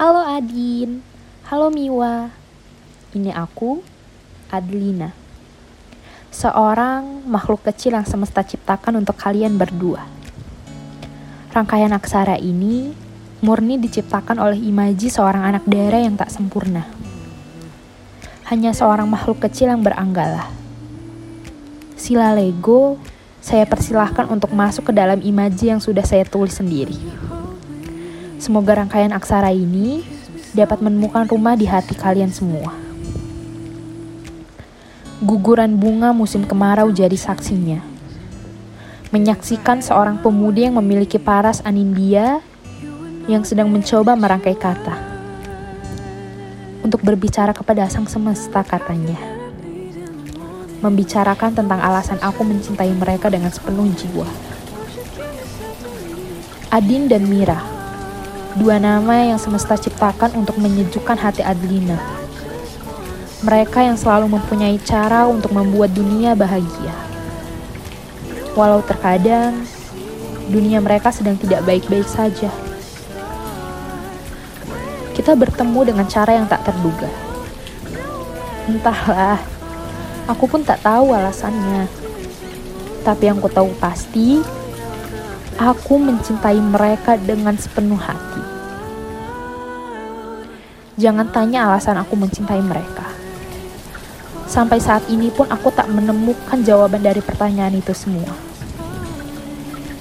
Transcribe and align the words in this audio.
Halo 0.00 0.24
Adin, 0.24 1.04
halo 1.52 1.68
Miwa. 1.68 2.32
Ini 3.12 3.36
aku, 3.36 3.84
Adlina. 4.48 5.12
Seorang 6.32 7.28
makhluk 7.28 7.68
kecil 7.68 7.92
yang 7.92 8.08
semesta 8.08 8.40
ciptakan 8.40 9.04
untuk 9.04 9.20
kalian 9.20 9.60
berdua. 9.60 10.08
Rangkaian 11.52 11.92
aksara 11.92 12.40
ini 12.40 12.96
murni 13.44 13.76
diciptakan 13.76 14.40
oleh 14.40 14.56
imaji 14.56 15.12
seorang 15.12 15.44
anak 15.52 15.68
daerah 15.68 16.00
yang 16.00 16.16
tak 16.16 16.32
sempurna. 16.32 16.88
Hanya 18.48 18.72
seorang 18.72 19.04
makhluk 19.04 19.44
kecil 19.44 19.68
yang 19.68 19.84
beranggalah. 19.84 20.48
Sila 22.00 22.32
Lego, 22.32 22.96
saya 23.44 23.68
persilahkan 23.68 24.32
untuk 24.32 24.48
masuk 24.56 24.88
ke 24.88 24.92
dalam 24.96 25.20
imaji 25.20 25.76
yang 25.76 25.80
sudah 25.84 26.08
saya 26.08 26.24
tulis 26.24 26.56
sendiri. 26.56 26.96
Semoga 28.40 28.72
rangkaian 28.72 29.12
aksara 29.12 29.52
ini 29.52 30.00
dapat 30.56 30.80
menemukan 30.80 31.28
rumah 31.28 31.60
di 31.60 31.68
hati 31.68 31.92
kalian 31.92 32.32
semua. 32.32 32.72
Guguran 35.20 35.76
bunga 35.76 36.16
musim 36.16 36.48
kemarau 36.48 36.88
jadi 36.88 37.12
saksinya. 37.20 37.84
Menyaksikan 39.12 39.84
seorang 39.84 40.24
pemuda 40.24 40.72
yang 40.72 40.80
memiliki 40.80 41.20
paras 41.20 41.60
anindia 41.68 42.40
yang 43.28 43.44
sedang 43.44 43.68
mencoba 43.68 44.16
merangkai 44.16 44.56
kata. 44.56 44.96
Untuk 46.80 47.04
berbicara 47.04 47.52
kepada 47.52 47.92
sang 47.92 48.08
semesta 48.08 48.64
katanya. 48.64 49.20
Membicarakan 50.80 51.60
tentang 51.60 51.84
alasan 51.84 52.16
aku 52.24 52.40
mencintai 52.40 52.88
mereka 52.96 53.28
dengan 53.28 53.52
sepenuh 53.52 53.92
jiwa. 53.92 54.24
Adin 56.72 57.04
dan 57.04 57.28
Mira, 57.28 57.79
dua 58.58 58.82
nama 58.82 59.28
yang 59.28 59.38
semesta 59.38 59.78
ciptakan 59.78 60.34
untuk 60.34 60.58
menyejukkan 60.58 61.18
hati 61.18 61.44
Adlina 61.44 62.20
mereka 63.40 63.80
yang 63.80 63.96
selalu 63.96 64.36
mempunyai 64.36 64.76
cara 64.84 65.24
untuk 65.24 65.56
membuat 65.56 65.96
dunia 65.96 66.36
bahagia. 66.36 66.92
Walau 68.52 68.84
terkadang 68.84 69.64
dunia 70.52 70.76
mereka 70.84 71.08
sedang 71.08 71.40
tidak 71.40 71.64
baik-baik 71.64 72.04
saja. 72.04 72.52
Kita 75.16 75.32
bertemu 75.32 75.80
dengan 75.88 76.04
cara 76.04 76.36
yang 76.36 76.44
tak 76.44 76.68
terduga. 76.68 77.08
Entahlah, 78.68 79.40
aku 80.28 80.44
pun 80.44 80.60
tak 80.60 80.84
tahu 80.84 81.16
alasannya. 81.16 81.88
Tapi 83.00 83.22
yang 83.24 83.40
ku 83.40 83.48
tahu 83.48 83.72
pasti, 83.80 84.44
aku 85.60 86.00
mencintai 86.00 86.56
mereka 86.56 87.20
dengan 87.20 87.52
sepenuh 87.60 88.00
hati. 88.00 88.40
Jangan 90.96 91.28
tanya 91.28 91.68
alasan 91.68 91.96
aku 91.96 92.12
mencintai 92.16 92.60
mereka 92.60 93.20
Sampai 94.50 94.82
saat 94.82 95.06
ini 95.06 95.30
pun 95.30 95.46
aku 95.46 95.70
tak 95.70 95.86
menemukan 95.86 96.58
jawaban 96.66 96.98
dari 96.98 97.22
pertanyaan 97.22 97.70
itu 97.78 97.94
semua. 97.94 98.34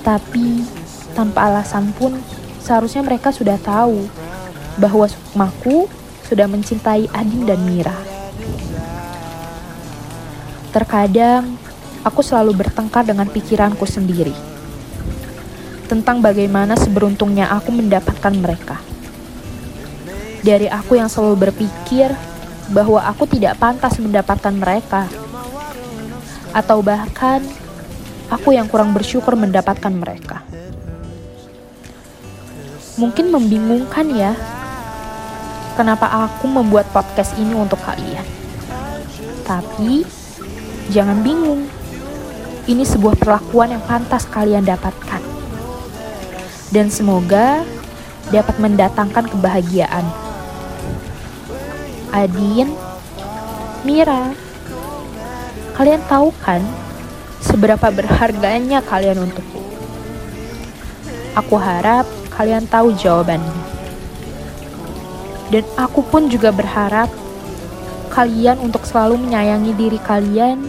Tapi 0.01 0.65
tanpa 1.13 1.53
alasan 1.53 1.93
pun 1.93 2.17
seharusnya 2.57 3.05
mereka 3.05 3.29
sudah 3.29 3.61
tahu 3.61 4.09
bahwa 4.81 5.05
Sukmaku 5.05 5.85
sudah 6.25 6.49
mencintai 6.49 7.05
Adin 7.13 7.45
dan 7.45 7.61
Mira. 7.61 7.93
Terkadang 10.73 11.53
aku 12.01 12.25
selalu 12.25 12.57
bertengkar 12.57 13.05
dengan 13.05 13.29
pikiranku 13.29 13.85
sendiri 13.85 14.33
tentang 15.89 16.21
bagaimana 16.21 16.77
seberuntungnya 16.77 17.49
aku 17.49 17.73
mendapatkan 17.73 18.33
mereka. 18.37 18.77
Dari 20.45 20.69
aku 20.69 21.01
yang 21.01 21.09
selalu 21.09 21.49
berpikir 21.49 22.13
bahwa 22.69 23.01
aku 23.01 23.25
tidak 23.25 23.57
pantas 23.57 23.97
mendapatkan 23.97 24.53
mereka, 24.53 25.09
atau 26.53 26.85
bahkan 26.85 27.41
aku 28.29 28.53
yang 28.53 28.69
kurang 28.69 28.93
bersyukur 28.93 29.33
mendapatkan 29.33 29.89
mereka. 29.89 30.45
Mungkin 33.01 33.33
membingungkan 33.33 34.05
ya, 34.13 34.37
kenapa 35.73 36.29
aku 36.29 36.45
membuat 36.45 36.85
podcast 36.93 37.33
ini 37.41 37.57
untuk 37.57 37.81
kalian. 37.81 38.27
Tapi 39.47 40.05
jangan 40.93 41.25
bingung, 41.25 41.65
ini 42.69 42.85
sebuah 42.85 43.17
perlakuan 43.17 43.73
yang 43.73 43.83
pantas 43.87 44.29
kalian 44.29 44.61
dapatkan, 44.61 45.21
dan 46.69 46.89
semoga 46.93 47.65
dapat 48.29 48.55
mendatangkan 48.61 49.25
kebahagiaan. 49.29 50.05
Adin, 52.13 52.73
Mira. 53.85 54.33
Kalian 55.77 56.03
tahu 56.11 56.35
kan 56.43 56.59
seberapa 57.39 57.87
berharganya 57.87 58.83
kalian 58.83 59.23
untukku? 59.23 59.63
Aku 61.39 61.55
harap 61.55 62.03
kalian 62.35 62.67
tahu 62.67 62.91
jawabannya. 62.99 63.63
Dan 65.49 65.65
aku 65.79 66.03
pun 66.03 66.27
juga 66.27 66.51
berharap 66.51 67.09
kalian 68.13 68.59
untuk 68.59 68.83
selalu 68.83 69.23
menyayangi 69.23 69.73
diri 69.73 69.99
kalian 70.03 70.67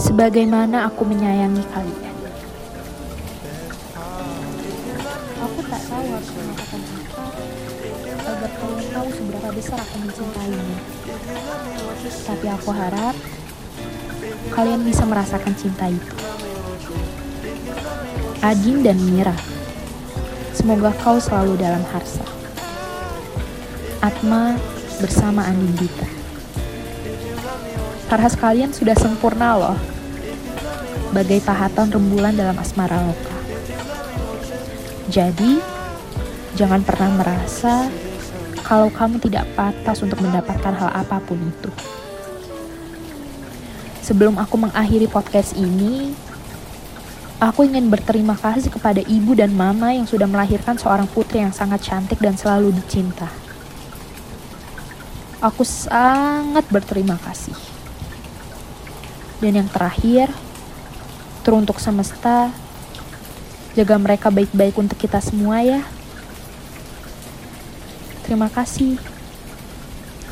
sebagaimana 0.00 0.88
aku 0.88 1.04
menyayangi 1.04 1.62
kalian. 1.70 2.05
Tak 5.66 5.82
tahu 5.90 6.04
harus 6.14 6.30
mengatakan 6.30 6.80
apa 6.86 7.22
agar 8.26 8.50
kalian 8.58 8.86
tahu 8.90 9.08
seberapa 9.10 9.48
besar 9.50 9.78
aku 9.82 9.96
mencintaimu. 10.02 10.76
Tapi 12.06 12.46
aku 12.50 12.70
harap 12.70 13.16
kalian 14.54 14.82
bisa 14.86 15.02
merasakan 15.06 15.54
cinta 15.58 15.90
itu. 15.90 16.14
Adin 18.46 18.86
dan 18.86 18.98
Mira, 19.10 19.34
semoga 20.54 20.94
kau 21.02 21.18
selalu 21.18 21.58
dalam 21.58 21.82
harsa. 21.90 22.22
Atma 23.98 24.54
bersama 25.02 25.42
Andin 25.50 25.74
Dita. 25.74 26.08
Parhas 28.06 28.38
kalian 28.38 28.70
sudah 28.70 28.94
sempurna 28.94 29.58
loh. 29.58 29.78
Bagai 31.10 31.42
pahatan 31.42 31.90
rembulan 31.90 32.38
dalam 32.38 32.54
asmara 32.54 33.02
loka. 33.02 33.35
Jadi, 35.06 35.62
jangan 36.58 36.82
pernah 36.82 37.22
merasa 37.22 37.86
kalau 38.66 38.90
kamu 38.90 39.22
tidak 39.22 39.46
pantas 39.54 40.02
untuk 40.02 40.18
mendapatkan 40.18 40.74
hal 40.74 40.90
apa 40.90 41.22
pun 41.22 41.38
itu. 41.38 41.70
Sebelum 44.02 44.34
aku 44.38 44.58
mengakhiri 44.58 45.06
podcast 45.06 45.54
ini, 45.54 46.10
aku 47.38 47.62
ingin 47.70 47.86
berterima 47.86 48.34
kasih 48.34 48.70
kepada 48.74 48.98
ibu 49.06 49.38
dan 49.38 49.54
mama 49.54 49.94
yang 49.94 50.10
sudah 50.10 50.26
melahirkan 50.26 50.74
seorang 50.74 51.06
putri 51.06 51.38
yang 51.38 51.54
sangat 51.54 51.86
cantik 51.86 52.18
dan 52.18 52.34
selalu 52.34 52.74
dicinta. 52.74 53.30
Aku 55.38 55.62
sangat 55.62 56.66
berterima 56.66 57.14
kasih. 57.22 57.54
Dan 59.38 59.62
yang 59.62 59.68
terakhir, 59.70 60.34
teruntuk 61.46 61.78
semesta, 61.78 62.50
jaga 63.76 64.00
mereka 64.00 64.32
baik-baik 64.32 64.72
untuk 64.80 64.96
kita 64.96 65.20
semua 65.20 65.60
ya. 65.60 65.84
Terima 68.24 68.48
kasih. 68.48 68.96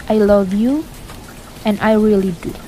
I 0.09 0.17
love 0.17 0.57
you 0.57 0.89
and 1.69 1.77
I 1.85 2.01
really 2.01 2.33
do. 2.41 2.64